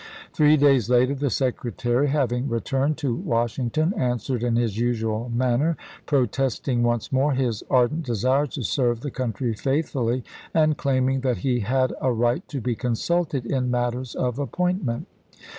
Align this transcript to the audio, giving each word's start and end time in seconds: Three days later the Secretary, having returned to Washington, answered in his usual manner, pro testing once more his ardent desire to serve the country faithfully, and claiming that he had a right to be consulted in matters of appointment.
Three 0.33 0.57
days 0.57 0.89
later 0.89 1.13
the 1.13 1.29
Secretary, 1.29 2.07
having 2.07 2.49
returned 2.49 2.97
to 2.97 3.13
Washington, 3.15 3.93
answered 3.93 4.41
in 4.43 4.55
his 4.55 4.75
usual 4.79 5.29
manner, 5.31 5.77
pro 6.07 6.25
testing 6.25 6.81
once 6.81 7.11
more 7.11 7.33
his 7.33 7.61
ardent 7.69 8.03
desire 8.03 8.47
to 8.47 8.63
serve 8.63 9.01
the 9.01 9.11
country 9.11 9.53
faithfully, 9.53 10.23
and 10.55 10.75
claiming 10.75 11.21
that 11.21 11.37
he 11.45 11.59
had 11.59 11.93
a 12.01 12.11
right 12.11 12.41
to 12.47 12.59
be 12.59 12.73
consulted 12.73 13.45
in 13.45 13.69
matters 13.69 14.15
of 14.15 14.39
appointment. 14.39 15.05